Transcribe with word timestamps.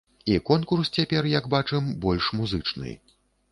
І 0.35 0.37
конкурс 0.49 0.91
цяпер, 0.99 1.29
як 1.37 1.51
бачым, 1.55 1.93
больш 2.07 2.33
музычны. 2.43 2.97